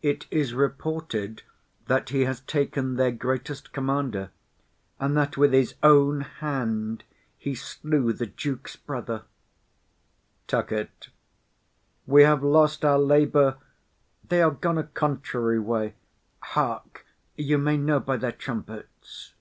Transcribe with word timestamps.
It 0.00 0.24
is 0.30 0.54
reported 0.54 1.42
that 1.84 2.08
he 2.08 2.22
has 2.22 2.40
taken 2.40 2.96
their 2.96 3.12
great'st 3.12 3.72
commander, 3.74 4.30
and 4.98 5.14
that 5.18 5.36
with 5.36 5.52
his 5.52 5.74
own 5.82 6.22
hand 6.22 7.04
he 7.36 7.54
slew 7.54 8.14
the 8.14 8.24
duke's 8.24 8.74
brother. 8.76 9.16
[A 9.18 9.24
tucket 10.46 10.88
afar 10.88 11.10
off.] 11.10 11.10
We 12.08 12.22
have 12.22 12.42
lost 12.42 12.86
our 12.86 12.98
labour; 12.98 13.58
they 14.26 14.40
are 14.40 14.50
gone 14.50 14.78
a 14.78 14.84
contrary 14.84 15.58
way. 15.58 15.92
Hark! 16.40 17.04
you 17.36 17.58
may 17.58 17.76
know 17.76 18.00
by 18.00 18.16
their 18.16 18.32
trumpets. 18.32 19.34